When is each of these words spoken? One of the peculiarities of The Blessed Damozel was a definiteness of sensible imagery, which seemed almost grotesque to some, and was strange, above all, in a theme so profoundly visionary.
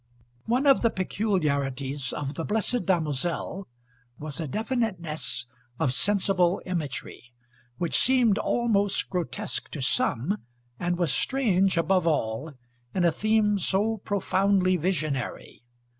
One 0.47 0.65
of 0.65 0.81
the 0.81 0.89
peculiarities 0.89 2.11
of 2.11 2.33
The 2.33 2.43
Blessed 2.43 2.87
Damozel 2.87 3.67
was 4.17 4.39
a 4.39 4.47
definiteness 4.47 5.45
of 5.79 5.93
sensible 5.93 6.59
imagery, 6.65 7.31
which 7.77 7.95
seemed 7.95 8.39
almost 8.39 9.11
grotesque 9.11 9.69
to 9.69 9.79
some, 9.83 10.39
and 10.79 10.97
was 10.97 11.13
strange, 11.13 11.77
above 11.77 12.07
all, 12.07 12.55
in 12.95 13.05
a 13.05 13.11
theme 13.11 13.59
so 13.59 13.97
profoundly 13.97 14.75
visionary. 14.75 15.61